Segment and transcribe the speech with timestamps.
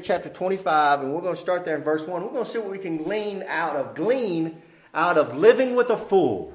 [0.00, 2.22] chapter 25, and we're going to start there in verse 1.
[2.22, 4.62] We're going to see what we can glean out of, glean
[4.94, 6.52] out of living with a fool.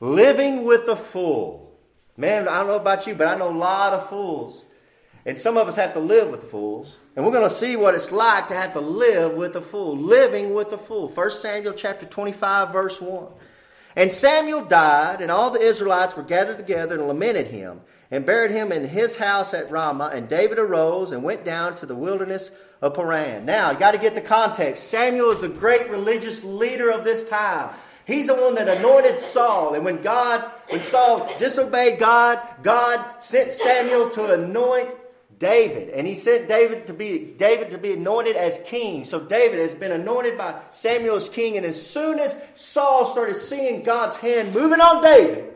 [0.00, 1.76] Living with a fool.
[2.16, 4.64] Man, I don't know about you, but I know a lot of fools.
[5.26, 6.98] And some of us have to live with fools.
[7.14, 9.96] And we're going to see what it's like to have to live with a fool.
[9.96, 11.08] Living with a fool.
[11.08, 13.26] 1 Samuel chapter 25, verse 1.
[13.96, 17.80] And Samuel died, and all the Israelites were gathered together and lamented him,
[18.10, 20.12] and buried him in his house at Ramah.
[20.14, 22.50] And David arose and went down to the wilderness
[22.82, 23.44] of Paran.
[23.44, 24.88] Now, you got to get the context.
[24.88, 27.74] Samuel is the great religious leader of this time.
[28.06, 29.74] He's the one that anointed Saul.
[29.74, 34.94] And when God, when Saul disobeyed God, God sent Samuel to anoint
[35.40, 39.04] David, and he sent David to be David to be anointed as king.
[39.04, 43.34] So David has been anointed by Samuel as king, and as soon as Saul started
[43.34, 45.54] seeing God's hand moving on David,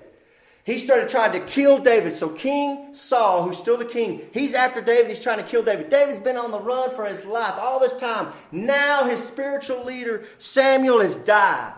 [0.64, 2.12] he started trying to kill David.
[2.12, 5.10] So King Saul, who's still the king, he's after David.
[5.10, 5.90] He's trying to kill David.
[5.90, 8.32] David's been on the run for his life all this time.
[8.50, 11.74] Now his spiritual leader Samuel has died.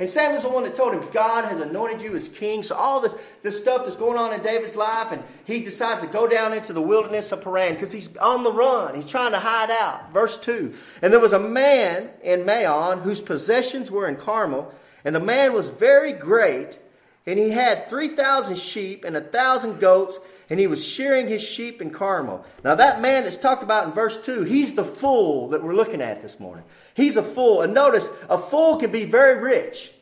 [0.00, 2.62] And Samuel's the one that told him, God has anointed you as king.
[2.62, 6.06] So all this, this stuff that's going on in David's life, and he decides to
[6.06, 8.94] go down into the wilderness of Paran because he's on the run.
[8.94, 10.12] He's trying to hide out.
[10.12, 10.72] Verse 2.
[11.02, 14.72] And there was a man in Maon whose possessions were in Carmel,
[15.04, 16.78] and the man was very great,
[17.26, 20.18] and he had 3,000 sheep and a 1,000 goats,
[20.50, 22.44] and he was shearing his sheep in Carmel.
[22.64, 26.00] Now, that man that's talked about in verse 2, he's the fool that we're looking
[26.00, 26.64] at this morning.
[26.94, 27.62] He's a fool.
[27.62, 29.92] And notice, a fool can be very rich.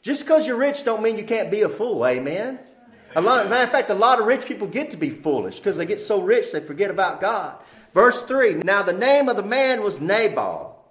[0.00, 2.06] Just because you're rich don't mean you can't be a fool.
[2.06, 2.58] Amen.
[3.16, 5.76] A lot, matter of fact, a lot of rich people get to be foolish because
[5.76, 7.56] they get so rich they forget about God.
[7.92, 10.84] Verse 3 Now the name of the man was Nabal,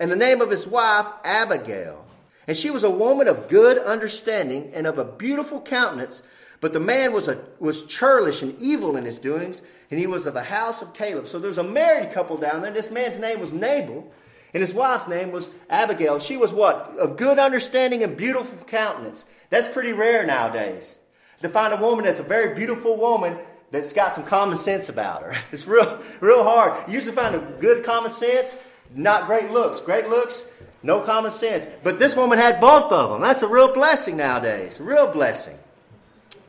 [0.00, 2.04] and the name of his wife Abigail.
[2.48, 6.22] And she was a woman of good understanding and of a beautiful countenance.
[6.60, 10.26] But the man was, a, was churlish and evil in his doings, and he was
[10.26, 11.26] of the house of Caleb.
[11.26, 12.70] So there's a married couple down there.
[12.70, 14.06] This man's name was Nabal,
[14.52, 16.18] and his wife's name was Abigail.
[16.18, 16.94] She was what?
[16.98, 19.24] Of good understanding and beautiful countenance.
[19.48, 21.00] That's pretty rare nowadays.
[21.40, 23.38] To find a woman that's a very beautiful woman
[23.70, 25.34] that's got some common sense about her.
[25.52, 26.86] It's real, real hard.
[26.88, 28.56] You usually find a good common sense,
[28.94, 29.80] not great looks.
[29.80, 30.44] Great looks,
[30.82, 31.66] no common sense.
[31.82, 33.22] But this woman had both of them.
[33.22, 34.78] That's a real blessing nowadays.
[34.78, 35.58] Real blessing.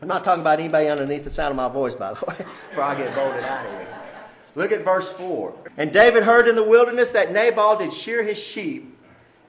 [0.01, 2.83] I'm not talking about anybody underneath the sound of my voice, by the way, before
[2.83, 3.87] I get bolted out of here.
[4.55, 5.53] Look at verse 4.
[5.77, 8.97] And David heard in the wilderness that Nabal did shear his sheep.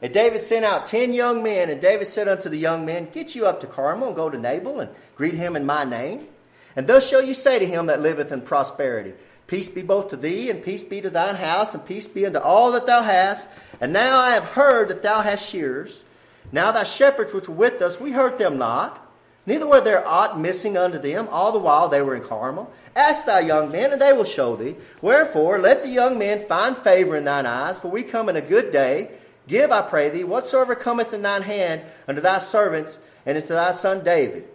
[0.03, 3.35] And David sent out ten young men, and David said unto the young men, Get
[3.35, 6.27] you up to Carmel, and go to Nabal, and greet him in my name.
[6.75, 9.15] And thus shall you say to him that liveth in prosperity,
[9.47, 12.39] Peace be both to thee, and peace be to thine house, and peace be unto
[12.41, 13.49] all that thou hast.
[13.81, 16.05] And now I have heard that thou hast shears.
[16.51, 19.12] Now thy shepherds which were with us, we hurt them not.
[19.45, 22.71] Neither were there aught missing unto them, all the while they were in Carmel.
[22.95, 24.77] Ask thy young men, and they will show thee.
[25.01, 28.41] Wherefore, let the young men find favor in thine eyes, for we come in a
[28.41, 29.11] good day.
[29.49, 33.73] Give, I pray thee, whatsoever cometh in thine hand unto thy servants, and unto thy
[33.73, 34.47] son David.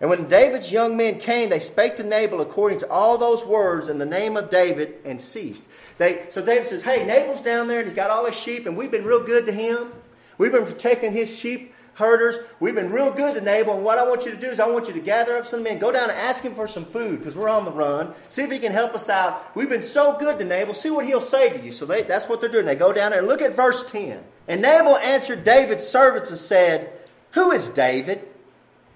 [0.00, 3.88] And when David's young men came, they spake to Nabal according to all those words
[3.88, 5.66] in the name of David, and ceased.
[5.96, 8.76] They, so David says, Hey, Nabal's down there, and he's got all his sheep, and
[8.76, 9.90] we've been real good to him.
[10.36, 12.38] We've been protecting his sheep herders.
[12.60, 14.68] We've been real good to Nabal, and what I want you to do is I
[14.68, 17.18] want you to gather up some men, go down and ask him for some food
[17.18, 18.14] because we're on the run.
[18.28, 19.54] See if he can help us out.
[19.56, 20.74] We've been so good to Nabal.
[20.74, 21.72] See what he'll say to you.
[21.72, 22.66] So they, that's what they're doing.
[22.66, 24.22] They go down there and look at verse 10.
[24.46, 26.92] And Nabal answered David's servants and said,
[27.32, 28.26] Who is David?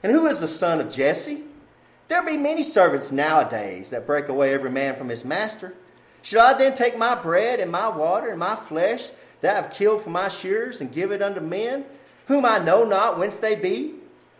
[0.02, 1.44] And who is the son of Jesse?
[2.08, 5.74] There be many servants nowadays that break away every man from his master.
[6.22, 9.70] Should I then take my bread and my water and my flesh that I have
[9.70, 11.84] killed for my shears and give it unto men?
[12.26, 13.94] Whom I know not whence they be.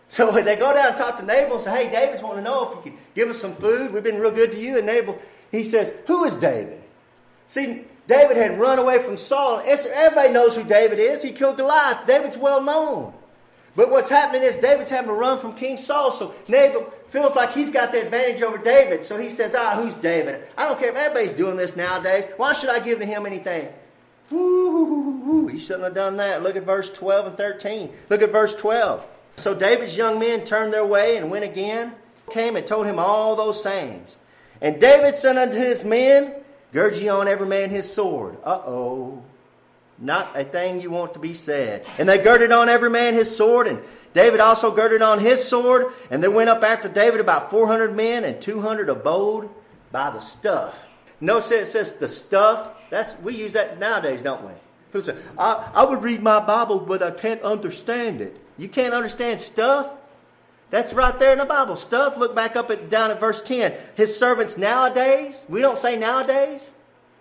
[0.08, 2.68] So they go down and talk to Nabal and say, Hey, David's wanting to know
[2.68, 3.92] if you could give us some food.
[3.92, 4.76] We've been real good to you.
[4.76, 5.18] And Nabal,
[5.50, 6.82] he says, Who is David?
[7.46, 9.62] See, David had run away from Saul.
[9.64, 11.22] Everybody knows who David is.
[11.22, 12.06] He killed Goliath.
[12.06, 13.12] David's well known.
[13.74, 16.12] But what's happening is David's having to run from King Saul.
[16.12, 19.02] So Nabal feels like he's got the advantage over David.
[19.02, 20.46] So he says, Ah, who's David?
[20.58, 22.28] I don't care if everybody's doing this nowadays.
[22.36, 23.68] Why should I give to him anything?
[24.32, 26.42] Woo, he shouldn't have done that.
[26.42, 27.92] Look at verse 12 and 13.
[28.08, 29.04] Look at verse 12.
[29.36, 31.94] So David's young men turned their way and went again,
[32.30, 34.18] came and told him all those sayings.
[34.60, 36.34] And David said unto his men,
[36.72, 38.38] Gird ye on every man his sword.
[38.44, 39.22] Uh oh.
[39.98, 41.84] Not a thing you want to be said.
[41.98, 43.80] And they girded on every man his sword, and
[44.14, 48.24] David also girded on his sword, and there went up after David about 400 men,
[48.24, 49.48] and 200 abode
[49.92, 50.88] by the stuff.
[51.22, 54.52] Notice it says the stuff that's we use that nowadays, don't we?
[54.92, 58.36] People say, I, I would read my Bible, but I can't understand it.
[58.58, 59.88] You can't understand stuff?
[60.70, 61.76] That's right there in the Bible.
[61.76, 62.16] Stuff.
[62.16, 63.72] Look back up at down at verse 10.
[63.94, 66.68] His servants nowadays, we don't say nowadays.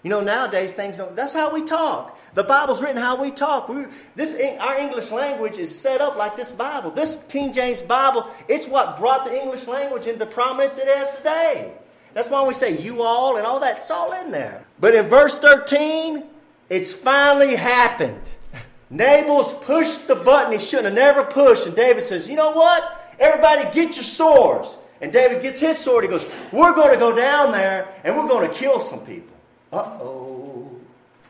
[0.01, 1.15] You know, nowadays things don't.
[1.15, 2.17] That's how we talk.
[2.33, 3.69] The Bible's written how we talk.
[3.69, 6.89] We, this our English language is set up like this Bible.
[6.89, 11.73] This King James Bible, it's what brought the English language into prominence it has today.
[12.13, 13.77] That's why we say you all and all that.
[13.77, 14.65] It's all in there.
[14.79, 16.23] But in verse 13,
[16.69, 18.21] it's finally happened.
[18.89, 23.13] Nabal's pushed the button he shouldn't have never pushed, and David says, "You know what?
[23.19, 26.03] Everybody, get your swords." And David gets his sword.
[26.03, 29.35] He goes, "We're going to go down there and we're going to kill some people."
[29.71, 30.69] Uh oh.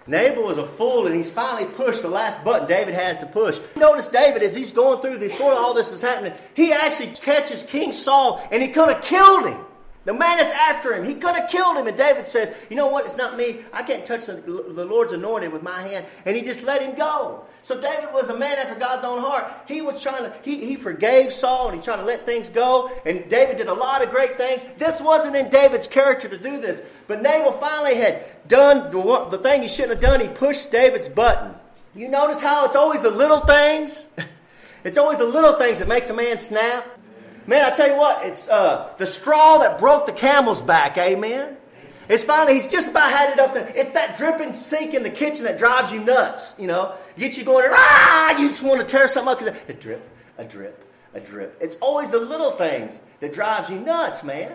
[0.08, 3.60] Nabal was a fool and he's finally pushed the last button David has to push.
[3.76, 7.92] Notice David, as he's going through, before all this is happening, he actually catches King
[7.92, 9.64] Saul and he could have killed him.
[10.04, 11.04] The man is after him.
[11.04, 11.86] He could have killed him.
[11.86, 13.06] And David says, You know what?
[13.06, 13.60] It's not me.
[13.72, 16.08] I can't touch the, the, Lord's anointed with my hand.
[16.26, 17.44] And he just let him go.
[17.62, 19.52] So David was a man after God's own heart.
[19.68, 22.90] He was trying to, he, he forgave Saul and he tried to let things go.
[23.06, 24.66] And David did a lot of great things.
[24.78, 26.82] This wasn't in David's character to do this.
[27.06, 30.20] But Nabal finally had done the, the thing he shouldn't have done.
[30.20, 31.54] He pushed David's button.
[31.94, 34.08] You notice how it's always the little things?
[34.84, 36.88] it's always the little things that makes a man snap.
[37.48, 41.58] Man, I tell you what, it's uh, the straw that broke the camel's back, amen?
[42.08, 43.72] It's finally, he's just about had it up there.
[43.76, 46.94] It's that dripping sink in the kitchen that drives you nuts, you know?
[47.18, 50.08] Get you going, ah, you just want to tear something up because a drip,
[50.38, 51.58] a drip, a drip.
[51.62, 54.52] It's always the little things that drives you nuts, man.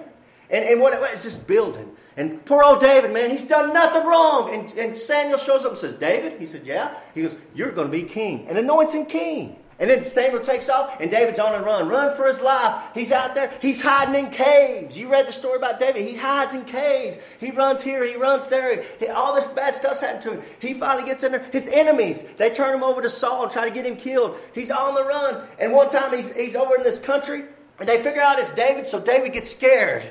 [0.50, 1.90] And, and what it's just building.
[2.16, 4.54] And poor old David, man, he's done nothing wrong.
[4.54, 6.38] And, and Samuel shows up and says, David?
[6.38, 6.94] He said, Yeah.
[7.14, 8.46] He goes, You're going to be king.
[8.48, 9.56] And anoints him king.
[9.78, 11.88] And then Samuel takes off, and David's on a run.
[11.88, 12.90] Run for his life.
[12.94, 13.52] He's out there.
[13.60, 14.96] He's hiding in caves.
[14.96, 16.02] You read the story about David.
[16.02, 17.18] He hides in caves.
[17.38, 18.02] He runs here.
[18.02, 18.82] He runs there.
[18.98, 20.42] He, all this bad stuff's happened to him.
[20.60, 21.44] He finally gets in there.
[21.52, 24.38] His enemies, they turn him over to Saul and try to get him killed.
[24.54, 25.42] He's on the run.
[25.58, 27.44] And one time he's, he's over in this country,
[27.78, 30.10] and they figure out it's David, so David gets scared.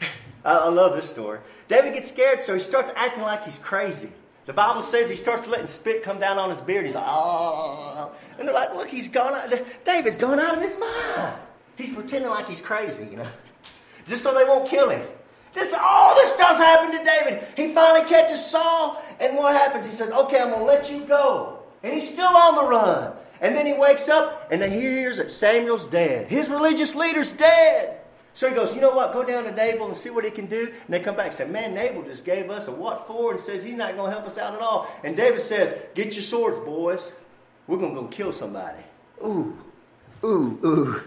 [0.44, 1.40] I, I love this story.
[1.66, 4.12] David gets scared, so he starts acting like he's crazy.
[4.50, 6.84] The Bible says he starts letting spit come down on his beard.
[6.84, 8.10] He's like, oh.
[8.36, 9.48] And they're like, look, he's gone out.
[9.84, 11.38] David's gone out of his mind.
[11.76, 13.28] He's pretending like he's crazy, you know,
[14.08, 15.02] just so they won't kill him.
[15.54, 17.44] This all this stuff's happened to David.
[17.56, 19.86] He finally catches Saul, and what happens?
[19.86, 23.12] He says, "Okay, I'm gonna let you go," and he's still on the run.
[23.40, 26.26] And then he wakes up, and he hears that Samuel's dead.
[26.26, 27.99] His religious leader's dead.
[28.32, 29.12] So he goes, you know what?
[29.12, 30.66] Go down to Nabal and see what he can do.
[30.66, 33.40] And they come back and say, man, Nabal just gave us a what for and
[33.40, 34.88] says he's not going to help us out at all.
[35.02, 37.12] And David says, get your swords, boys.
[37.66, 38.80] We're going to go kill somebody.
[39.24, 39.56] Ooh,
[40.24, 41.02] ooh, ooh.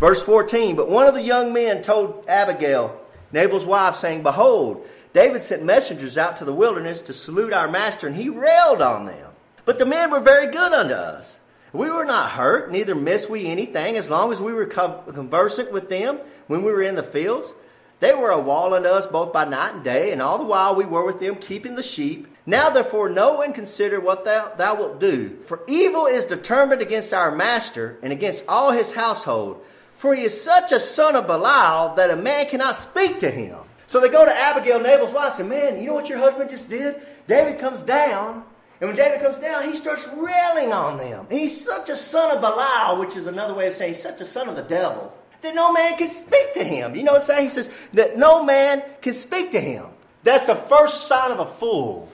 [0.00, 3.00] Verse 14, but one of the young men told Abigail,
[3.32, 8.06] Nabal's wife, saying, Behold, David sent messengers out to the wilderness to salute our master,
[8.06, 9.32] and he railed on them.
[9.64, 11.40] But the men were very good unto us.
[11.72, 15.88] We were not hurt, neither missed we anything, as long as we were conversant with
[15.88, 17.54] them when we were in the fields.
[18.00, 20.74] They were a wall unto us both by night and day, and all the while
[20.74, 22.28] we were with them keeping the sheep.
[22.46, 25.38] Now therefore know and consider what thou, thou wilt do.
[25.44, 29.62] For evil is determined against our master and against all his household.
[29.96, 33.58] For he is such a son of Belial that a man cannot speak to him.
[33.88, 36.50] So they go to Abigail, Nabal's wife, and say, Man, you know what your husband
[36.50, 37.02] just did?
[37.26, 38.44] David comes down
[38.80, 41.26] and when David comes down, he starts railing on them.
[41.30, 44.24] And he's such a son of Belial, which is another way of saying such a
[44.24, 46.94] son of the devil, that no man can speak to him.
[46.94, 47.42] You know what I'm saying?
[47.44, 49.86] He says that no man can speak to him.
[50.22, 52.08] That's the first sign of a fool,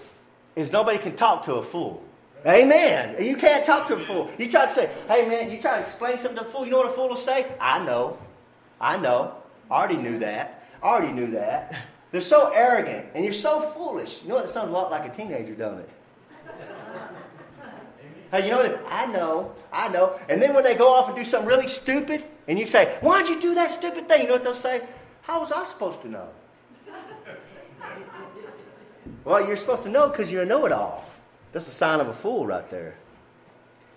[0.57, 2.03] is nobody can talk to a fool.
[2.47, 3.17] Amen.
[3.23, 4.31] You can't talk to a fool.
[4.39, 6.65] You try to say, hey man, you try to explain something to a fool.
[6.65, 7.47] You know what a fool will say?
[7.61, 8.19] I know.
[8.81, 9.35] I know.
[9.71, 10.69] I already knew that.
[10.83, 11.75] I already knew that.
[12.11, 14.23] They're so arrogant and you're so foolish.
[14.23, 14.45] You know what?
[14.45, 15.89] It sounds a lot like a teenager, don't it?
[18.35, 18.83] Hey, you know what?
[18.91, 20.19] I know, I know.
[20.29, 23.29] And then when they go off and do something really stupid, and you say, Why'd
[23.29, 24.23] you do that stupid thing?
[24.23, 24.83] You know what they'll say?
[25.23, 26.29] How was I supposed to know?
[29.25, 31.07] well, you're supposed to know because you're a know it all.
[31.53, 32.97] That's a sign of a fool right there.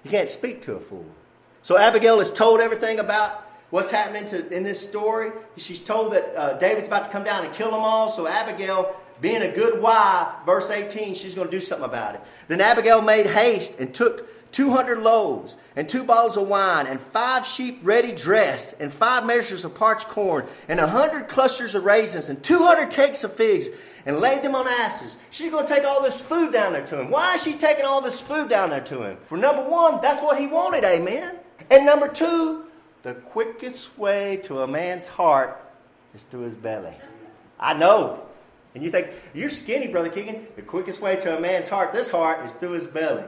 [0.03, 1.07] You can't speak to a fool.
[1.63, 5.31] So Abigail is told everything about what's happening to, in this story.
[5.55, 8.11] She's told that uh, David's about to come down and kill them all.
[8.11, 12.21] So Abigail being a good wife, verse 18, she's going to do something about it.
[12.47, 17.45] Then Abigail made haste and took 200 loaves and two bottles of wine and five
[17.45, 22.29] sheep ready dressed and five measures of parched corn and a hundred clusters of raisins
[22.29, 23.67] and 200 cakes of figs
[24.05, 25.17] and laid them on asses.
[25.29, 27.11] She's going to take all this food down there to him.
[27.11, 29.17] Why is she taking all this food down there to him?
[29.27, 31.35] For number one, that's what he wanted, amen.
[31.69, 32.65] And number two,
[33.03, 35.61] the quickest way to a man's heart
[36.15, 36.95] is through his belly.
[37.59, 38.26] I know.
[38.77, 40.45] And you think, you're skinny, Brother Keegan.
[40.55, 43.23] The quickest way to a man's heart, this heart, is through his belly.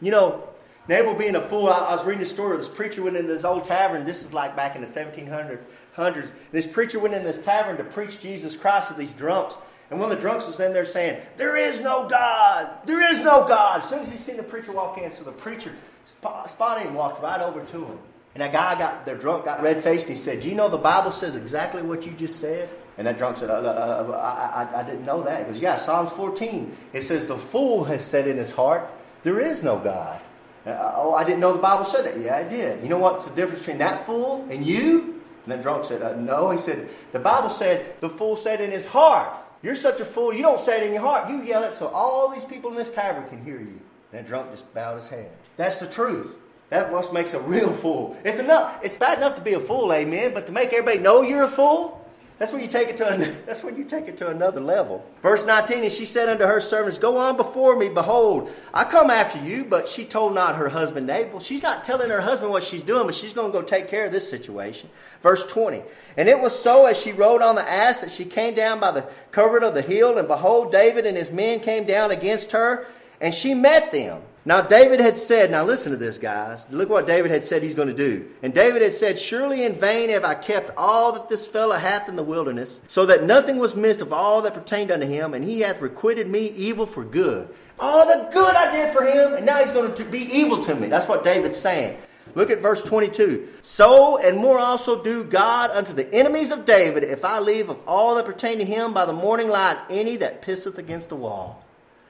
[0.00, 0.48] You know,
[0.88, 3.30] Nabal being a fool, I, I was reading a story of this preacher went into
[3.30, 4.06] this old tavern.
[4.06, 6.32] This is like back in the 1700s.
[6.50, 9.58] This preacher went in this tavern to preach Jesus Christ to these drunks.
[9.90, 12.70] And one of the drunks was in there saying, There is no God.
[12.86, 13.82] There is no God.
[13.82, 15.74] As soon as he seen the preacher walk in, so the preacher
[16.04, 17.98] spotted him, walked right over to him.
[18.32, 20.08] And that guy got, their drunk got red faced.
[20.08, 22.70] He said, Do you know the Bible says exactly what you just said?
[22.98, 25.40] And that drunk said, uh, uh, uh, I, I, I didn't know that.
[25.40, 26.74] He goes, Yeah, Psalms 14.
[26.92, 28.90] It says, The fool has said in his heart,
[29.22, 30.20] There is no God.
[30.64, 32.18] Uh, oh, I didn't know the Bible said that.
[32.18, 32.82] Yeah, I did.
[32.82, 35.22] You know what's the difference between that fool and you?
[35.44, 36.50] And that drunk said, uh, No.
[36.50, 39.36] He said, The Bible said, The fool said in his heart.
[39.62, 40.32] You're such a fool.
[40.32, 41.28] You don't say it in your heart.
[41.28, 43.80] You yell it so all these people in this tavern can hear you.
[44.12, 45.30] And that drunk just bowed his head.
[45.56, 46.36] That's the truth.
[46.68, 48.16] That what makes a real fool.
[48.24, 48.80] It's enough.
[48.82, 50.34] It's bad enough to be a fool, amen.
[50.34, 52.05] But to make everybody know you're a fool,
[52.38, 55.04] that's when you take it to an, that's when you take it to another level.
[55.22, 59.10] Verse 19, and she said unto her servants, Go on before me, behold, I come
[59.10, 61.40] after you, but she told not her husband Nabal.
[61.40, 64.04] She's not telling her husband what she's doing, but she's going to go take care
[64.04, 64.90] of this situation.
[65.22, 65.82] Verse 20,
[66.18, 68.90] and it was so as she rode on the ass that she came down by
[68.90, 72.86] the covert of the hill, and behold, David and his men came down against her,
[73.20, 74.20] and she met them.
[74.46, 76.68] Now, David had said, now listen to this, guys.
[76.70, 78.28] Look what David had said he's going to do.
[78.44, 82.08] And David had said, Surely in vain have I kept all that this fellow hath
[82.08, 85.44] in the wilderness, so that nothing was missed of all that pertained unto him, and
[85.44, 87.52] he hath requited me evil for good.
[87.80, 90.76] All the good I did for him, and now he's going to be evil to
[90.76, 90.86] me.
[90.86, 91.98] That's what David's saying.
[92.36, 93.48] Look at verse 22.
[93.62, 97.80] So and more also do God unto the enemies of David, if I leave of
[97.84, 101.64] all that pertain to him by the morning light any that pisseth against the wall.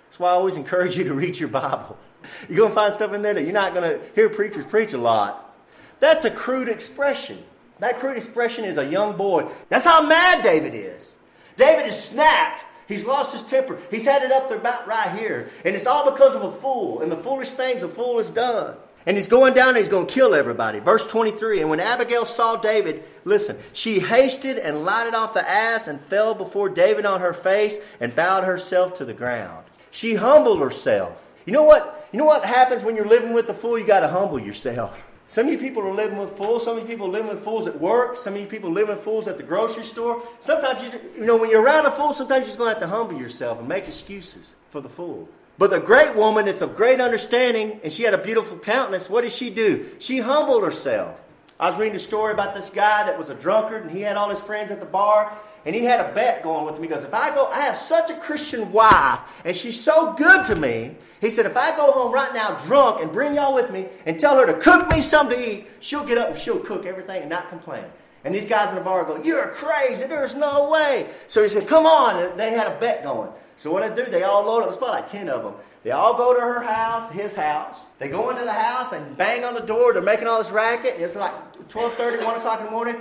[0.07, 1.97] That's why I always encourage you to read your Bible.
[2.49, 4.93] You're going to find stuff in there that you're not going to hear preachers preach
[4.93, 5.55] a lot.
[6.01, 7.43] That's a crude expression.
[7.79, 9.49] That crude expression is a young boy.
[9.69, 11.17] That's how mad David is.
[11.57, 12.65] David is snapped.
[12.89, 13.79] He's lost his temper.
[13.91, 15.51] He's had it up there about right here.
[15.65, 18.77] And it's all because of a fool and the foolish things a fool has done.
[19.07, 20.81] And he's going down and he's going to kill everybody.
[20.81, 25.87] Verse 23 And when Abigail saw David, listen, she hasted and lighted off the ass
[25.87, 29.65] and fell before David on her face and bowed herself to the ground.
[29.91, 31.25] She humbled herself.
[31.45, 31.96] You know what?
[32.13, 33.79] You know what happens when you're living with a fool?
[33.79, 35.09] You got to humble yourself.
[35.29, 36.65] Some of you people are living with fools.
[36.65, 38.17] Some of you people are living with fools at work.
[38.17, 40.23] Some of you people live with fools at the grocery store.
[40.39, 42.89] Sometimes you, you know, when you're around a fool, sometimes you're just going to have
[42.89, 45.29] to humble yourself and make excuses for the fool.
[45.59, 49.11] But the great woman is of great understanding, and she had a beautiful countenance.
[49.11, 49.87] What did she do?
[49.99, 51.21] She humbled herself.
[51.59, 54.17] I was reading a story about this guy that was a drunkard, and he had
[54.17, 56.87] all his friends at the bar, and he had a bet going with me.
[56.87, 60.45] He goes, If I go, I have such a Christian wife, and she's so good
[60.47, 60.95] to me.
[61.21, 64.19] He said, If I go home right now drunk and bring y'all with me and
[64.19, 67.21] tell her to cook me something to eat, she'll get up and she'll cook everything
[67.23, 67.85] and not complain.
[68.25, 70.07] And these guys in the bar go, You're crazy.
[70.07, 71.09] There's no way.
[71.27, 72.23] So he said, Come on.
[72.23, 73.31] And they had a bet going.
[73.57, 74.69] So what they do, they all load up.
[74.69, 75.55] It's probably like 10 of them.
[75.83, 77.79] They all go to her house, his house.
[77.99, 79.93] They go into the house and bang on the door.
[79.93, 80.97] They're making all this racket.
[80.99, 81.33] It's like
[81.69, 82.97] 12:30, 1 o'clock in the morning.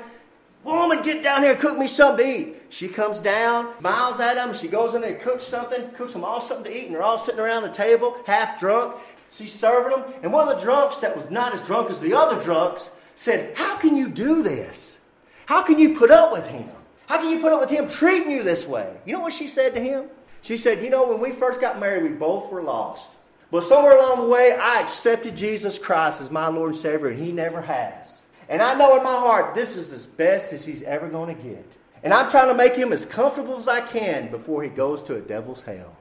[0.65, 2.55] Woman, get down here and cook me something to eat.
[2.69, 4.51] She comes down, smiles at them.
[4.51, 7.03] She goes in there and cooks something, cooks them all something to eat, and they're
[7.03, 8.95] all sitting around the table, half drunk.
[9.29, 10.11] She's serving them.
[10.23, 13.55] And one of the drunks that was not as drunk as the other drunks said,
[13.55, 14.99] How can you do this?
[15.45, 16.67] How can you put up with him?
[17.07, 18.91] How can you put up with him treating you this way?
[19.05, 20.05] You know what she said to him?
[20.41, 23.17] She said, You know, when we first got married, we both were lost.
[23.51, 27.19] But somewhere along the way, I accepted Jesus Christ as my Lord and Savior, and
[27.21, 28.23] He never has.
[28.49, 31.41] And I know in my heart this is as best as he's ever going to
[31.41, 31.65] get.
[32.03, 35.15] And I'm trying to make him as comfortable as I can before he goes to
[35.15, 35.95] a devil's hell.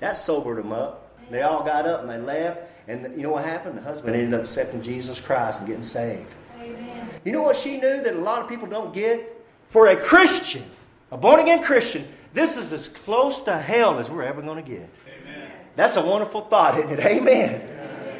[0.00, 1.16] That sobered him up.
[1.30, 2.70] They all got up and they left.
[2.88, 3.78] And you know what happened?
[3.78, 6.34] The husband ended up accepting Jesus Christ and getting saved.
[6.58, 7.08] Amen.
[7.24, 9.30] You know what she knew that a lot of people don't get?
[9.68, 10.64] For a Christian,
[11.10, 14.70] a born again Christian, this is as close to hell as we're ever going to
[14.70, 14.88] get.
[15.22, 15.50] Amen.
[15.76, 17.00] That's a wonderful thought, isn't it?
[17.00, 17.73] Amen.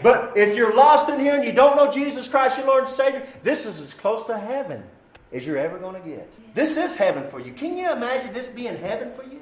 [0.04, 2.92] But if you're lost in here and you don't know Jesus Christ, your Lord and
[2.92, 4.84] Savior, this is as close to heaven
[5.32, 6.30] as you're ever going to get.
[6.54, 7.54] This is heaven for you.
[7.54, 9.40] Can you imagine this being heaven for you?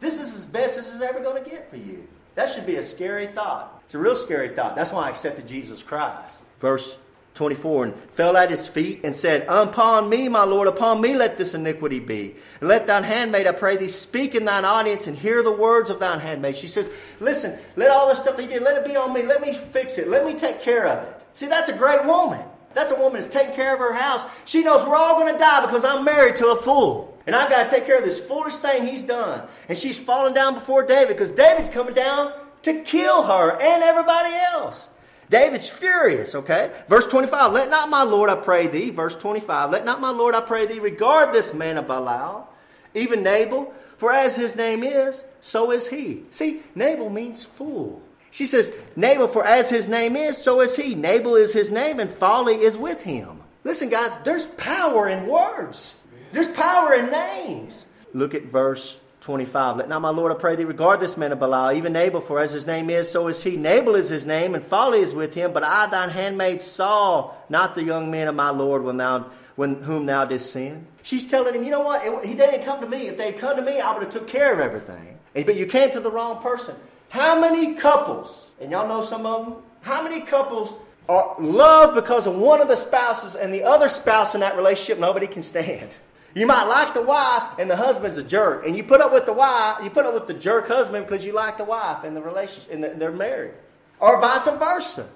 [0.00, 2.06] This is as best as it's ever going to get for you.
[2.34, 3.80] That should be a scary thought.
[3.86, 4.76] It's a real scary thought.
[4.76, 6.42] That's why I accepted Jesus Christ.
[6.60, 6.98] Verse
[7.34, 11.38] 24 and fell at his feet and said, Upon me, my Lord, upon me let
[11.38, 12.34] this iniquity be.
[12.60, 15.88] And let thine handmaid, I pray thee, speak in thine audience and hear the words
[15.88, 16.56] of thine handmaid.
[16.56, 19.22] She says, Listen, let all this stuff you did, let it be on me.
[19.22, 20.08] Let me fix it.
[20.08, 21.24] Let me take care of it.
[21.32, 22.44] See, that's a great woman.
[22.74, 24.26] That's a woman that's taking care of her house.
[24.44, 27.18] She knows we're all going to die because I'm married to a fool.
[27.26, 29.46] And I've got to take care of this foolish thing he's done.
[29.68, 34.32] And she's falling down before David because David's coming down to kill her and everybody
[34.52, 34.90] else.
[35.32, 36.70] David's furious, okay?
[36.88, 40.34] Verse 25, let not my Lord, I pray thee, verse 25, let not my Lord,
[40.34, 42.46] I pray thee, regard this man of Belial,
[42.94, 46.24] even Nabal, for as his name is, so is he.
[46.28, 48.02] See, Nabal means fool.
[48.30, 50.94] She says, Nabal, for as his name is, so is he.
[50.94, 53.40] Nabal is his name, and folly is with him.
[53.64, 55.94] Listen, guys, there's power in words.
[56.32, 57.86] There's power in names.
[58.12, 59.76] Look at verse 25.
[59.76, 62.40] Let not my Lord, I pray thee, regard this man of Belial, even Nabal, for
[62.40, 63.56] as his name is, so is he.
[63.56, 65.52] Nabal is his name, and folly is with him.
[65.52, 69.80] But I, thine handmaid, saw not the young men of my Lord when thou, when,
[69.82, 70.86] whom thou didst send.
[71.02, 72.04] She's telling him, you know what?
[72.04, 73.06] It, he didn't come to me.
[73.06, 75.18] If they'd come to me, I would have took care of everything.
[75.34, 76.74] But you came to the wrong person.
[77.08, 80.74] How many couples, and y'all know some of them, how many couples
[81.08, 84.98] are loved because of one of the spouses and the other spouse in that relationship
[84.98, 85.98] nobody can stand?
[86.34, 89.26] You might like the wife and the husband's a jerk, and you put up with
[89.26, 92.16] the wife, you put up with the jerk husband because you like the wife and
[92.16, 93.54] the relationship, and the, they're married,
[94.00, 95.08] or vice versa.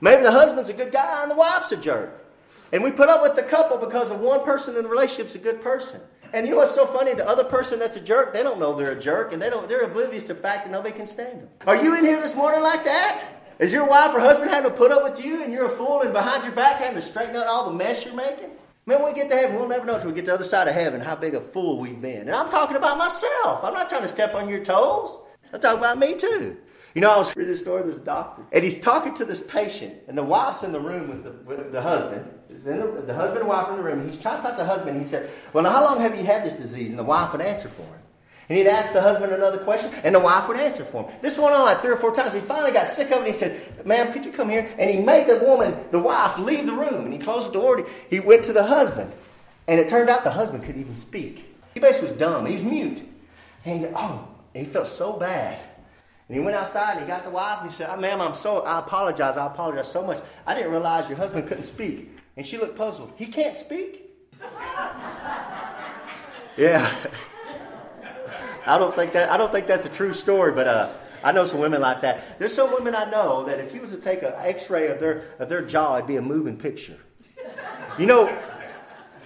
[0.00, 2.26] Maybe the husband's a good guy and the wife's a jerk,
[2.72, 5.38] and we put up with the couple because of one person in the relationship's a
[5.38, 6.00] good person.
[6.32, 7.14] And you know what's so funny?
[7.14, 9.68] The other person that's a jerk, they don't know they're a jerk, and they don't.
[9.68, 11.48] They're oblivious to the fact that nobody can stand them.
[11.68, 13.24] Are you in here this morning like that?
[13.60, 16.00] Is your wife or husband having to put up with you, and you're a fool,
[16.00, 18.50] and behind your back having to straighten out all the mess you're making?
[18.86, 20.44] Man, when we get to heaven, we'll never know until we get to the other
[20.44, 22.22] side of heaven how big a fool we've been.
[22.22, 23.64] And I'm talking about myself.
[23.64, 25.20] I'm not trying to step on your toes.
[25.54, 26.58] I'm talking about me too.
[26.94, 29.42] You know, I was reading this story of this doctor, and he's talking to this
[29.42, 32.30] patient, and the wife's in the room with the, with the husband.
[32.50, 34.06] Is in the, the husband and wife in the room.
[34.06, 34.96] He's trying to talk to the husband.
[34.96, 37.40] He said, "Well, now, how long have you had this disease?" And the wife would
[37.40, 38.03] answer for him.
[38.48, 41.18] And he'd ask the husband another question, and the wife would answer for him.
[41.22, 42.34] This went on like three or four times.
[42.34, 44.68] He finally got sick of it, and he said, Ma'am, could you come here?
[44.78, 47.04] And he made the woman, the wife, leave the room.
[47.04, 47.86] And he closed the door.
[48.10, 49.14] He went to the husband.
[49.66, 51.56] And it turned out the husband couldn't even speak.
[51.72, 52.44] He basically was dumb.
[52.46, 53.02] He was mute.
[53.64, 55.58] And he, oh, he felt so bad.
[56.28, 58.34] And he went outside and he got the wife and he said, oh, Ma'am, I'm
[58.34, 59.36] so, I apologize.
[59.36, 60.20] I apologize so much.
[60.46, 62.10] I didn't realize your husband couldn't speak.
[62.36, 63.12] And she looked puzzled.
[63.16, 64.10] He can't speak?
[66.56, 66.90] yeah.
[68.66, 70.88] I don't think that I don't think that's a true story, but uh,
[71.22, 72.38] I know some women like that.
[72.38, 75.24] There's some women I know that if you was to take an X-ray of their
[75.38, 76.98] of their jaw, it'd be a moving picture.
[77.98, 78.42] You know,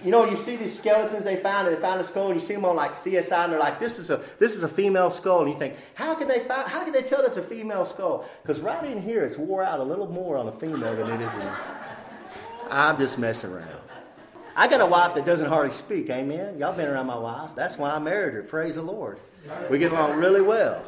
[0.03, 2.39] you know, you see these skeletons they found, and they found a skull, and you
[2.39, 5.11] see them on like CSI, and they're like, "This is a this is a female
[5.11, 6.67] skull," and you think, "How can they find?
[6.67, 9.79] How can they tell that's a female skull?" Because right in here, it's wore out
[9.79, 11.51] a little more on a female than it is in.
[12.69, 13.69] I'm just messing around.
[14.55, 16.09] I got a wife that doesn't hardly speak.
[16.09, 16.57] Amen.
[16.57, 17.51] Y'all been around my wife.
[17.55, 18.43] That's why I married her.
[18.43, 19.19] Praise the Lord.
[19.69, 20.83] We get along really well.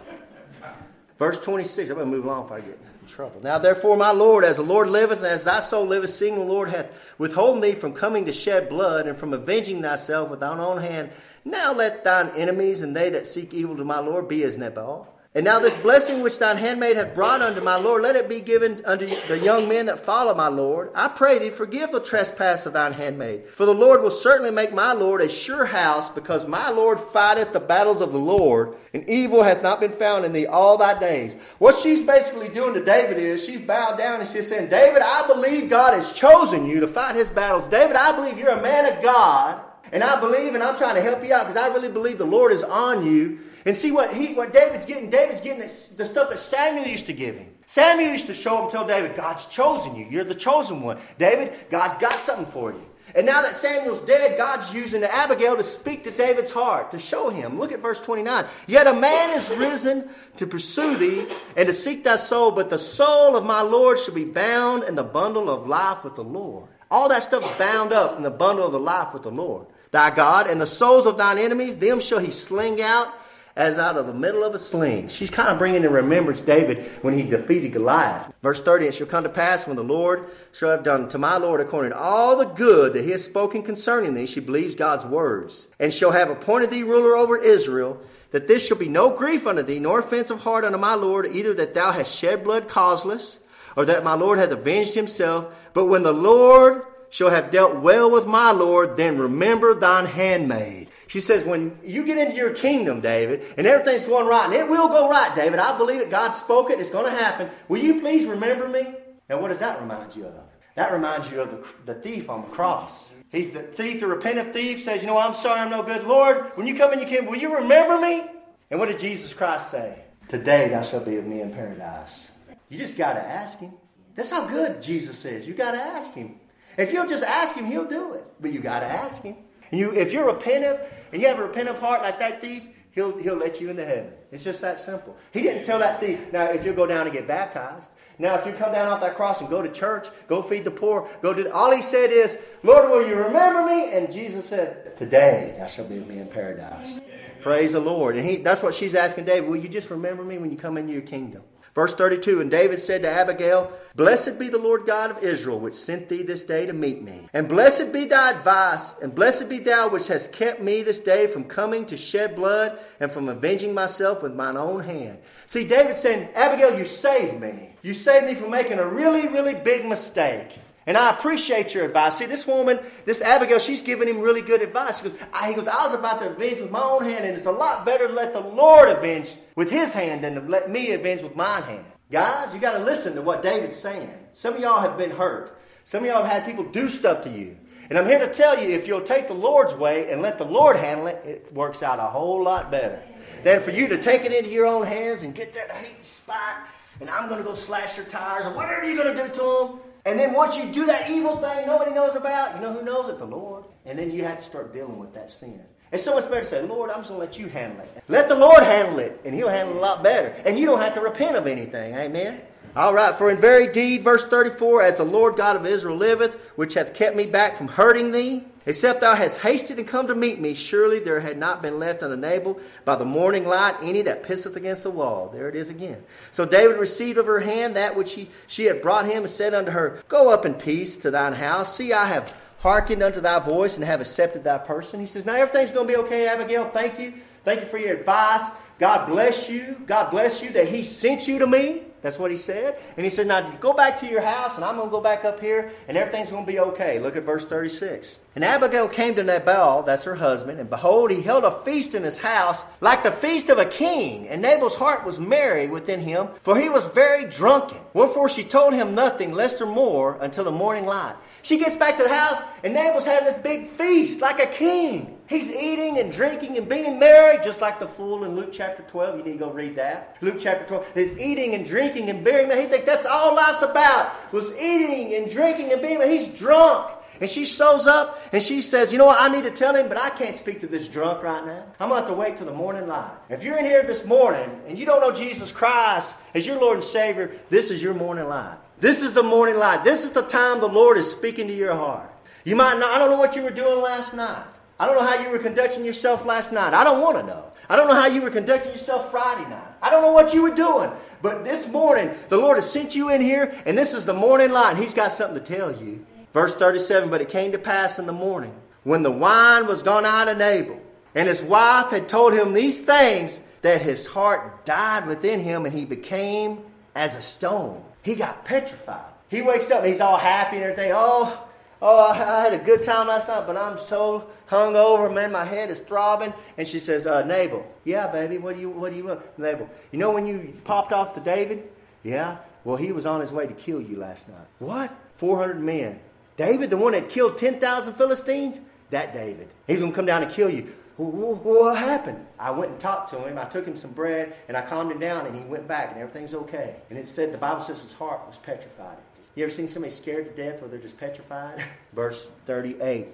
[1.17, 1.91] Verse 26.
[1.91, 3.41] I'm going to move along if I get in trouble.
[3.41, 6.41] Now, therefore, my Lord, as the Lord liveth, and as thy soul liveth, seeing the
[6.41, 10.59] Lord hath withholden thee from coming to shed blood, and from avenging thyself with thine
[10.59, 11.11] own hand,
[11.45, 15.10] now let thine enemies and they that seek evil to my Lord be as Nabal.
[15.33, 18.41] And now this blessing which thine handmaid hath brought unto my Lord, let it be
[18.41, 20.91] given unto the young men that follow my Lord.
[20.93, 23.47] I pray thee, forgive the trespass of thine handmaid.
[23.47, 27.53] For the Lord will certainly make my Lord a sure house, because my Lord fighteth
[27.53, 30.99] the battles of the Lord, and evil hath not been found in thee all thy
[30.99, 31.35] days.
[31.59, 35.25] What she's basically doing to David is she's bowed down and she's saying, David, I
[35.27, 37.69] believe God has chosen you to fight his battles.
[37.69, 39.61] David, I believe you're a man of God.
[39.93, 42.25] And I believe, and I'm trying to help you out because I really believe the
[42.25, 43.39] Lord is on you.
[43.65, 45.09] And see what he, what David's getting.
[45.09, 47.47] David's getting this, the stuff that Samuel used to give him.
[47.67, 50.07] Samuel used to show him, tell David, God's chosen you.
[50.09, 50.97] You're the chosen one.
[51.17, 52.85] David, God's got something for you.
[53.15, 56.99] And now that Samuel's dead, God's using the Abigail to speak to David's heart, to
[56.99, 57.59] show him.
[57.59, 58.45] Look at verse 29.
[58.67, 62.77] Yet a man is risen to pursue thee and to seek thy soul, but the
[62.77, 66.67] soul of my Lord shall be bound in the bundle of life with the Lord.
[66.89, 69.67] All that stuff's bound up in the bundle of the life with the Lord.
[69.91, 73.13] Thy God, and the souls of thine enemies, them shall he sling out
[73.55, 75.07] as out of the middle of a sling.
[75.07, 78.31] She's kind of bringing in remembrance David when he defeated Goliath.
[78.41, 81.37] Verse 30 It shall come to pass when the Lord shall have done to my
[81.37, 85.05] Lord according to all the good that he has spoken concerning thee, she believes God's
[85.05, 89.45] words, and shall have appointed thee ruler over Israel, that this shall be no grief
[89.45, 92.67] unto thee, nor offense of heart unto my Lord, either that thou hast shed blood
[92.67, 93.39] causeless,
[93.75, 95.71] or that my Lord hath avenged himself.
[95.73, 100.89] But when the Lord shall have dealt well with my Lord, then remember thine handmaid.
[101.11, 104.69] She says, when you get into your kingdom, David, and everything's going right, and it
[104.69, 107.49] will go right, David, I believe it, God spoke it, it's going to happen.
[107.67, 108.95] Will you please remember me?
[109.29, 110.45] Now, what does that remind you of?
[110.75, 113.13] That reminds you of the, the thief on the cross.
[113.29, 116.05] He's the thief, the repentant thief, says, You know, I'm sorry, I'm no good.
[116.05, 118.23] Lord, when you come in your kingdom, will you remember me?
[118.69, 120.05] And what did Jesus Christ say?
[120.29, 122.31] Today thou shalt be with me in paradise.
[122.69, 123.73] You just got to ask him.
[124.15, 125.45] That's how good Jesus is.
[125.45, 126.39] You got to ask him.
[126.77, 128.23] If you'll just ask him, he'll do it.
[128.39, 129.35] But you got to ask him.
[129.71, 130.79] And you, if you're repentant
[131.11, 134.13] and you have a repentant heart like that thief, he'll, he'll let you into heaven.
[134.31, 135.17] It's just that simple.
[135.31, 138.45] He didn't tell that thief, now if you go down and get baptized, now if
[138.45, 141.33] you come down off that cross and go to church, go feed the poor, go
[141.33, 143.93] do, all he said is, Lord, will you remember me?
[143.93, 147.01] And Jesus said, today thou shalt be with me in paradise.
[147.39, 148.17] Praise the Lord.
[148.17, 149.49] And he, that's what she's asking David.
[149.49, 151.41] Will you just remember me when you come into your kingdom?
[151.73, 155.73] Verse 32 And David said to Abigail, Blessed be the Lord God of Israel, which
[155.73, 157.27] sent thee this day to meet me.
[157.33, 161.27] And blessed be thy advice, and blessed be thou which hast kept me this day
[161.27, 165.19] from coming to shed blood and from avenging myself with mine own hand.
[165.45, 167.75] See, David saying, Abigail, you saved me.
[167.81, 170.59] You saved me from making a really, really big mistake.
[170.87, 172.17] And I appreciate your advice.
[172.17, 174.99] See, this woman, this Abigail, she's giving him really good advice.
[174.99, 177.35] He goes, I, he goes, I was about to avenge with my own hand, and
[177.37, 180.71] it's a lot better to let the Lord avenge with his hand than to let
[180.71, 181.85] me avenge with mine hand.
[182.09, 184.09] Guys, you got to listen to what David's saying.
[184.33, 185.61] Some of y'all have been hurt.
[185.83, 187.57] Some of y'all have had people do stuff to you.
[187.89, 190.45] And I'm here to tell you if you'll take the Lord's way and let the
[190.45, 193.01] Lord handle it, it works out a whole lot better
[193.43, 196.57] than for you to take it into your own hands and get that hate spot
[197.01, 199.39] and I'm going to go slash your tires or whatever you're going to do to
[199.39, 199.79] them.
[200.05, 203.09] And then once you do that evil thing nobody knows about, you know who knows
[203.09, 203.19] it?
[203.19, 203.65] The Lord.
[203.85, 205.61] And then you have to start dealing with that sin.
[205.91, 208.03] It's so much better to say, Lord, I'm just going to let you handle it.
[208.07, 210.29] Let the Lord handle it, and He'll handle it a lot better.
[210.45, 211.93] And you don't have to repent of anything.
[211.95, 212.41] Amen?
[212.73, 216.35] All right, for in very deed, verse 34, as the Lord God of Israel liveth,
[216.55, 220.15] which hath kept me back from hurting thee, except thou hast hasted and come to
[220.15, 224.23] meet me, surely there had not been left unto by the morning light any that
[224.23, 225.29] pisseth against the wall.
[225.29, 226.03] There it is again.
[226.31, 229.53] So David received of her hand that which he, she had brought him, and said
[229.53, 231.75] unto her, Go up in peace to thine house.
[231.75, 234.99] See, I have hearkened unto thy voice and have accepted thy person.
[234.99, 236.69] He says, Now everything's going to be okay, Abigail.
[236.69, 237.13] Thank you.
[237.43, 238.49] Thank you for your advice.
[238.79, 239.81] God bless you.
[239.85, 241.83] God bless you that he sent you to me.
[242.01, 242.79] That's what he said.
[242.97, 245.25] And he said, Now go back to your house, and I'm going to go back
[245.25, 246.99] up here, and everything's going to be okay.
[246.99, 248.17] Look at verse 36.
[248.33, 252.03] And Abigail came to Nabal, that's her husband, and behold, he held a feast in
[252.03, 254.25] his house, like the feast of a king.
[254.29, 257.79] And Nabal's heart was merry within him, for he was very drunken.
[257.93, 261.15] Wherefore she told him nothing, less or more, until the morning light.
[261.41, 265.17] She gets back to the house, and Nabal's having this big feast, like a king.
[265.27, 269.17] He's eating and drinking and being merry, just like the fool in Luke chapter 12.
[269.17, 270.17] You need to go read that.
[270.21, 270.93] Luke chapter 12.
[270.93, 272.61] He's eating and drinking and being merry.
[272.61, 276.11] He thinks that's all life's about, was eating and drinking and being merry.
[276.11, 276.91] He's drunk.
[277.21, 279.21] And she shows up and she says, You know what?
[279.21, 281.63] I need to tell him, but I can't speak to this drunk right now.
[281.79, 283.15] I'm going to have to wait till the morning light.
[283.29, 286.77] If you're in here this morning and you don't know Jesus Christ as your Lord
[286.77, 288.57] and Savior, this is your morning light.
[288.79, 289.83] This is the morning light.
[289.83, 292.11] This is the time the Lord is speaking to your heart.
[292.43, 294.43] You might not, I don't know what you were doing last night.
[294.79, 296.73] I don't know how you were conducting yourself last night.
[296.73, 297.51] I don't want to know.
[297.69, 299.67] I don't know how you were conducting yourself Friday night.
[299.79, 300.89] I don't know what you were doing.
[301.21, 304.49] But this morning, the Lord has sent you in here, and this is the morning
[304.49, 304.77] light.
[304.77, 306.03] He's got something to tell you.
[306.33, 310.05] Verse 37 But it came to pass in the morning, when the wine was gone
[310.05, 310.79] out of Nabal,
[311.15, 315.73] and his wife had told him these things, that his heart died within him, and
[315.73, 316.63] he became
[316.95, 317.83] as a stone.
[318.01, 319.13] He got petrified.
[319.29, 320.91] He wakes up, he's all happy and everything.
[320.93, 321.47] Oh,
[321.83, 325.31] Oh, I had a good time last night, but I'm so hungover, man.
[325.31, 326.31] My head is throbbing.
[326.57, 329.39] And she says, uh, Nabal, yeah, baby, what do you what do you want?
[329.39, 331.67] Nabal, you know when you popped off to David?
[332.03, 332.37] Yeah.
[332.63, 334.45] Well, he was on his way to kill you last night.
[334.59, 334.95] What?
[335.15, 335.99] 400 men.
[336.41, 338.61] David, the one that killed 10,000 Philistines?
[338.89, 339.47] That David.
[339.67, 340.63] He's going to come down and kill you.
[340.97, 342.25] What happened?
[342.39, 343.37] I went and talked to him.
[343.37, 345.99] I took him some bread and I calmed him down, and he went back, and
[345.99, 346.77] everything's okay.
[346.89, 348.97] And it said the Bible says his heart was petrified.
[349.35, 351.63] You ever seen somebody scared to death where they're just petrified?
[351.93, 353.07] Verse 38.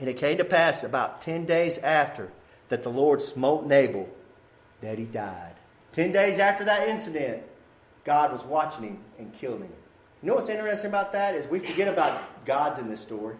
[0.00, 2.30] And it came to pass about 10 days after
[2.68, 4.10] that the Lord smote Nabal
[4.82, 5.54] that he died.
[5.92, 7.42] 10 days after that incident,
[8.04, 9.72] God was watching him and killed him.
[10.22, 13.36] You know what's interesting about that is we forget about God's in this story.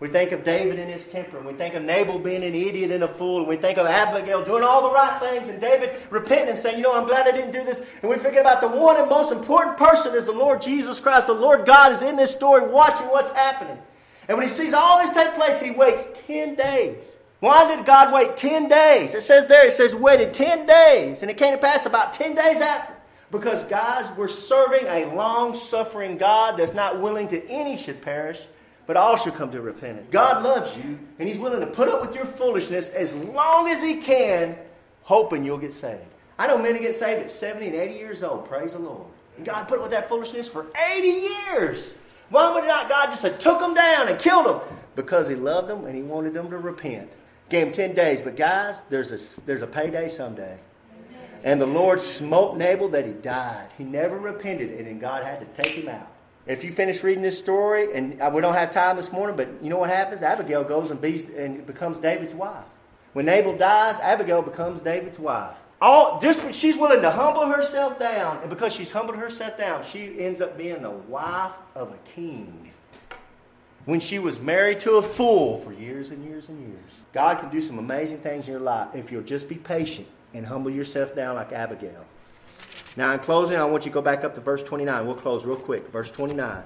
[0.00, 2.90] We think of David and his temper, and we think of Nabal being an idiot
[2.90, 5.96] and a fool, and we think of Abigail doing all the right things, and David
[6.10, 7.80] repenting and saying, You know, I'm glad I didn't do this.
[8.02, 11.26] And we forget about the one and most important person is the Lord Jesus Christ.
[11.26, 13.78] The Lord God is in this story watching what's happening.
[14.28, 17.12] And when he sees all this take place, he waits 10 days.
[17.40, 19.14] Why did God wait 10 days?
[19.14, 22.34] It says there, it says waited 10 days, and it came to pass about 10
[22.34, 22.95] days after.
[23.30, 28.40] Because, guys, we're serving a long suffering God that's not willing to any should perish
[28.86, 30.06] but all should come to repentance.
[30.10, 33.82] God loves you, and He's willing to put up with your foolishness as long as
[33.82, 34.56] He can,
[35.02, 36.00] hoping you'll get saved.
[36.38, 38.46] I know many get saved at 70 and 80 years old.
[38.46, 39.06] Praise the Lord.
[39.36, 41.96] And God put up with that foolishness for 80 years.
[42.30, 44.60] Why would not God just have took them down and killed them?
[44.94, 47.16] Because He loved them and He wanted them to repent.
[47.48, 48.20] Gave them 10 days.
[48.20, 50.58] But guys, there's a, there's a payday someday.
[51.44, 53.68] And the Lord smote Nabal that he died.
[53.78, 56.08] He never repented, and then God had to take him out.
[56.46, 59.48] If you finish reading this story, and uh, we don't have time this morning, but
[59.60, 60.22] you know what happens?
[60.22, 62.64] Abigail goes and, and becomes David's wife.
[63.14, 65.56] When Nabal dies, Abigail becomes David's wife.
[65.80, 70.18] All just she's willing to humble herself down, and because she's humbled herself down, she
[70.20, 72.70] ends up being the wife of a king.
[73.84, 77.00] When she was married to a fool for years and years and years.
[77.12, 80.46] God can do some amazing things in your life if you'll just be patient and
[80.46, 82.04] humble yourself down like Abigail.
[82.96, 85.06] Now, in closing, I want you to go back up to verse 29.
[85.06, 85.88] We'll close real quick.
[85.90, 86.62] Verse 29.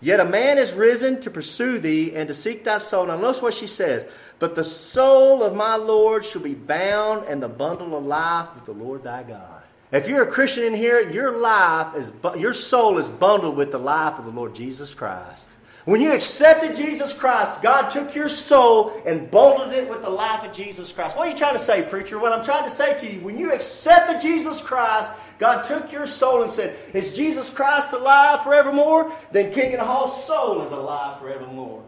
[0.00, 3.06] Yet a man is risen to pursue thee and to seek thy soul.
[3.06, 4.06] Now, notice what she says.
[4.40, 8.64] But the soul of my Lord shall be bound in the bundle of life with
[8.64, 9.62] the Lord thy God.
[9.92, 13.78] If you're a Christian in here, your life is your soul is bundled with the
[13.78, 15.46] life of the Lord Jesus Christ.
[15.84, 20.44] When you accepted Jesus Christ, God took your soul and bundled it with the life
[20.44, 21.16] of Jesus Christ.
[21.16, 22.20] What are you trying to say, preacher?
[22.20, 26.06] What I'm trying to say to you, when you accepted Jesus Christ, God took your
[26.06, 29.12] soul and said, Is Jesus Christ alive forevermore?
[29.32, 31.82] Then Keegan Hall's soul is alive forevermore.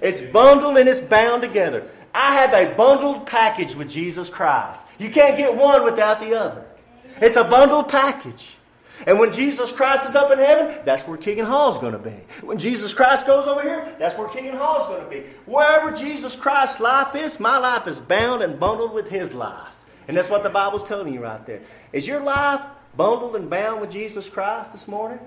[0.00, 1.88] It's bundled and it's bound together.
[2.14, 4.84] I have a bundled package with Jesus Christ.
[4.98, 6.64] You can't get one without the other.
[7.20, 8.56] It's a bundled package.
[9.06, 11.98] And when Jesus Christ is up in heaven, that's where Keegan Hall is going to
[11.98, 12.16] be.
[12.42, 15.30] When Jesus Christ goes over here, that's where Keegan Hall is going to be.
[15.46, 19.74] Wherever Jesus Christ's life is, my life is bound and bundled with his life.
[20.08, 21.60] And that's what the Bible's telling you right there.
[21.92, 22.60] Is your life
[22.96, 25.20] bundled and bound with Jesus Christ this morning?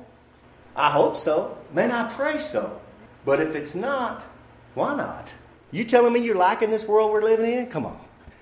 [0.76, 1.58] I hope so.
[1.74, 2.80] Man, I pray so.
[3.26, 4.26] But if it's not,
[4.74, 5.34] why not?
[5.72, 7.68] You telling me you're liking this world we're living in?
[7.68, 8.00] Come on.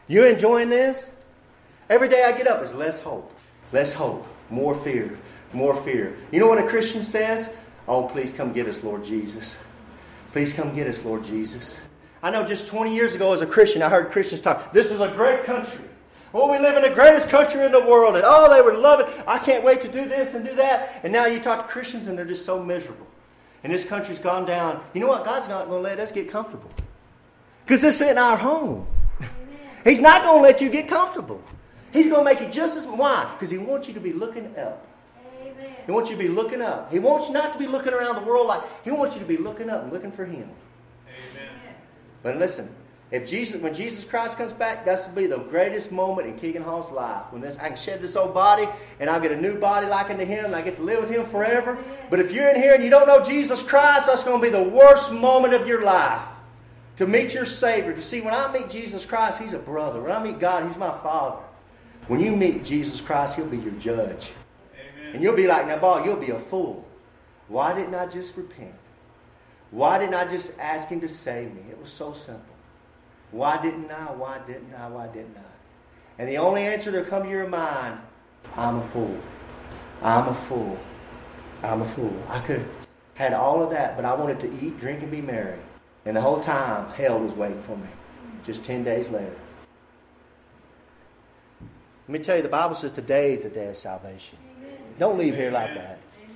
[0.08, 1.12] You enjoying this?
[1.90, 3.32] Every day I get up is less hope.
[3.72, 4.28] Less hope.
[4.52, 5.18] More fear.
[5.54, 6.16] More fear.
[6.32, 7.52] You know what a Christian says?
[7.88, 9.58] Oh, please come get us, Lord Jesus.
[10.32, 11.82] Please come get us, Lord Jesus.
[12.24, 15.02] I know just 20 years ago as a Christian, I heard Christians talk, this is
[15.02, 15.86] a great country.
[16.34, 18.16] Oh, we live in the greatest country in the world.
[18.16, 19.10] And oh, they would love it.
[19.28, 21.02] I can't wait to do this and do that.
[21.04, 23.08] And now you talk to Christians and they're just so miserable.
[23.64, 24.82] And this country's gone down.
[24.94, 25.26] You know what?
[25.26, 26.70] God's not going to let us get comfortable.
[27.66, 28.88] Because this isn't our home.
[29.20, 29.32] Amen.
[29.84, 31.42] He's not going to let you get comfortable.
[31.92, 33.30] He's going to make it just as why?
[33.34, 34.88] Because he wants you to be looking up.
[35.42, 35.76] Amen.
[35.86, 36.92] He wants you to be looking up.
[36.92, 39.28] He wants you not to be looking around the world like he wants you to
[39.28, 40.50] be looking up and looking for him.
[41.08, 41.50] Amen.
[42.24, 42.74] But listen,
[43.12, 46.64] if Jesus, when Jesus Christ comes back, that's will be the greatest moment in Keegan
[46.64, 47.26] Hall's life.
[47.32, 48.68] When this, I can shed this old body
[49.02, 51.10] and I'll get a new body like unto Him, and I get to live with
[51.10, 51.78] Him forever.
[52.10, 54.50] But if you're in here and you don't know Jesus Christ, that's going to be
[54.50, 56.26] the worst moment of your life
[56.96, 57.90] to meet your Savior.
[57.90, 60.02] Because see, when I meet Jesus Christ, He's a brother.
[60.02, 61.44] When I meet God, He's my Father.
[62.08, 64.34] When you meet Jesus Christ, He'll be your judge.
[64.74, 65.16] Amen.
[65.16, 66.86] And you'll be like, now, boy, you'll be a fool.
[67.48, 68.74] Why didn't I just repent?
[69.72, 71.62] Why didn't I just ask Him to save me?
[71.70, 72.56] It was so simple.
[73.32, 74.12] Why didn't I?
[74.12, 74.88] Why didn't I?
[74.88, 76.20] Why didn't I?
[76.20, 78.02] And the only answer to come to your mind,
[78.56, 79.18] I'm a fool.
[80.02, 80.78] I'm a fool.
[81.64, 82.24] I'm a fool.
[82.28, 82.70] I could have
[83.16, 85.60] had all of that, but I wanted to eat, drink, and be merry.
[86.06, 87.88] And the whole time, hell was waiting for me.
[88.44, 89.36] Just 10 days later.
[92.12, 94.38] Let me tell you, the Bible says today is the day of salvation.
[94.58, 94.78] Amen.
[95.00, 95.98] Don't leave here like that.
[96.22, 96.36] Amen.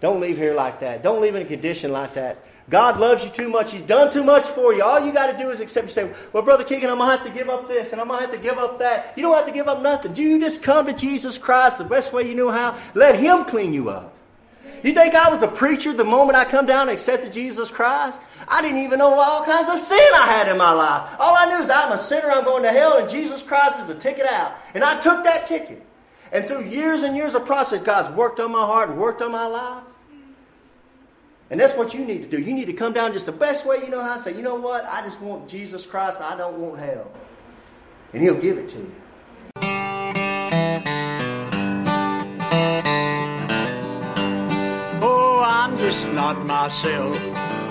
[0.00, 1.04] Don't leave here like that.
[1.04, 2.38] Don't leave in a condition like that.
[2.68, 3.70] God loves you too much.
[3.70, 4.82] He's done too much for you.
[4.82, 5.86] All you got to do is accept.
[5.86, 8.20] You say, "Well, brother Keegan, I'm gonna have to give up this, and I'm gonna
[8.20, 10.12] have to give up that." You don't have to give up nothing.
[10.12, 12.76] Do you just come to Jesus Christ the best way you know how.
[12.94, 14.12] Let Him clean you up.
[14.82, 18.20] You think I was a preacher the moment I come down and accepted Jesus Christ?
[18.48, 21.16] I didn't even know all kinds of sin I had in my life.
[21.20, 23.90] All I knew is I'm a sinner, I'm going to hell, and Jesus Christ is
[23.90, 24.56] a ticket out.
[24.74, 25.86] And I took that ticket.
[26.32, 29.46] And through years and years of process, God's worked on my heart worked on my
[29.46, 29.84] life.
[31.50, 32.40] And that's what you need to do.
[32.40, 34.16] You need to come down just the best way you know how.
[34.16, 34.86] Say, you know what?
[34.86, 36.20] I just want Jesus Christ.
[36.20, 37.12] I don't want hell.
[38.14, 39.01] And He'll give it to you.
[45.92, 47.14] Just not myself,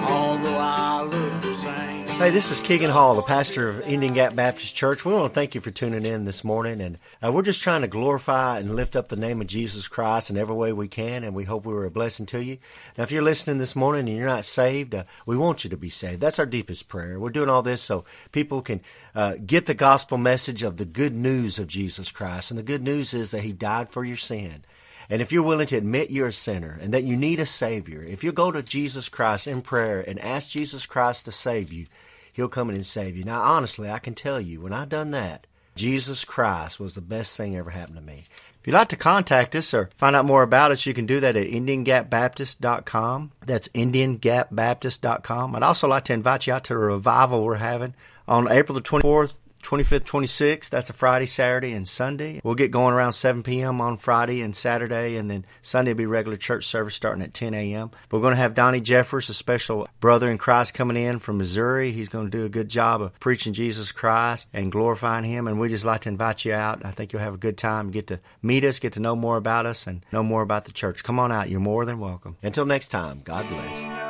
[0.07, 2.05] although I look the same.
[2.05, 5.03] Hey, this is Keegan Hall, the pastor of Indian Gap Baptist Church.
[5.03, 7.81] We want to thank you for tuning in this morning, and uh, we're just trying
[7.81, 11.23] to glorify and lift up the name of Jesus Christ in every way we can,
[11.23, 12.59] and we hope we were a blessing to you.
[12.95, 15.77] Now, if you're listening this morning and you're not saved, uh, we want you to
[15.77, 16.21] be saved.
[16.21, 17.19] That's our deepest prayer.
[17.19, 18.81] We're doing all this so people can
[19.15, 22.83] uh, get the gospel message of the good news of Jesus Christ, and the good
[22.83, 24.63] news is that He died for your sin.
[25.11, 28.01] And if you're willing to admit you're a sinner and that you need a Savior,
[28.01, 31.87] if you go to Jesus Christ in prayer and ask Jesus Christ to save you,
[32.31, 33.25] He'll come in and save you.
[33.25, 37.35] Now, honestly, I can tell you, when I done that, Jesus Christ was the best
[37.35, 38.23] thing ever happened to me.
[38.61, 41.19] If you'd like to contact us or find out more about us, you can do
[41.19, 43.31] that at IndianGapBaptist.com.
[43.45, 45.55] That's IndianGapBaptist.com.
[45.57, 47.95] I'd also like to invite you out to a revival we're having
[48.29, 52.41] on April the 24th 25th, 26th, that's a Friday, Saturday, and Sunday.
[52.43, 53.81] We'll get going around 7 p.m.
[53.81, 57.53] on Friday and Saturday, and then Sunday will be regular church service starting at 10
[57.53, 57.91] a.m.
[58.09, 61.91] We're going to have Donnie Jeffers, a special brother in Christ, coming in from Missouri.
[61.91, 65.59] He's going to do a good job of preaching Jesus Christ and glorifying Him, and
[65.59, 66.85] we just like to invite you out.
[66.85, 69.37] I think you'll have a good time, get to meet us, get to know more
[69.37, 71.03] about us, and know more about the church.
[71.03, 71.49] Come on out.
[71.49, 72.37] You're more than welcome.
[72.41, 74.01] Until next time, God bless.